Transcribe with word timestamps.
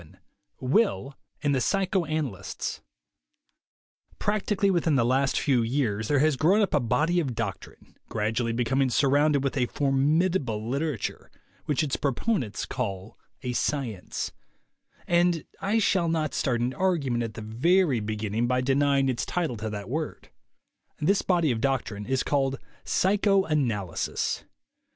XI 0.01 0.17
WILL 0.61 1.15
AND 1.43 1.53
THE 1.53 1.61
PSYCHOANALYSTS 1.61 2.81
iRACTICALLY 4.19 4.71
within 4.71 4.95
the 4.95 5.05
last 5.05 5.39
few 5.39 5.61
years 5.61 6.07
there 6.07 6.17
has 6.17 6.35
grown 6.37 6.59
up 6.63 6.73
a 6.73 6.79
body 6.79 7.19
of 7.19 7.35
doctrine, 7.35 7.95
gradually 8.09 8.51
be 8.51 8.63
coming 8.63 8.89
surrounded 8.89 9.43
with 9.43 9.55
a 9.55 9.67
formidable 9.67 10.67
literature, 10.67 11.29
which 11.65 11.83
its 11.83 11.97
proponents 11.97 12.65
call 12.65 13.15
a 13.43 13.53
"science"; 13.53 14.31
and 15.05 15.45
I 15.59 15.77
shall 15.77 16.07
not 16.09 16.33
start 16.33 16.61
an 16.61 16.73
argument 16.73 17.21
at 17.21 17.35
the 17.35 17.43
very 17.43 17.99
beginning 17.99 18.47
by 18.47 18.61
denying 18.61 19.07
its 19.07 19.23
title 19.23 19.55
to 19.57 19.69
that 19.69 19.87
word. 19.87 20.29
This 20.99 21.21
body 21.21 21.51
of 21.51 21.61
doctrine 21.61 22.07
is 22.07 22.23
called 22.23 22.57
"psychoanalysis." 22.85 24.45